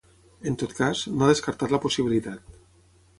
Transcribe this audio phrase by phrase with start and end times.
[0.51, 2.57] En tot cas, no ha descartat la possibilitat.